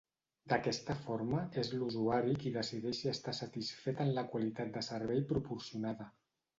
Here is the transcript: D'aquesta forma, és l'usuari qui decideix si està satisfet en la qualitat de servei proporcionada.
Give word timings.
D'aquesta 0.53 0.95
forma, 1.01 1.41
és 1.63 1.69
l'usuari 1.75 2.35
qui 2.45 2.55
decideix 2.57 3.03
si 3.05 3.13
està 3.13 3.37
satisfet 3.43 4.05
en 4.09 4.13
la 4.19 4.27
qualitat 4.35 4.77
de 4.81 4.87
servei 4.93 5.27
proporcionada. 5.35 6.15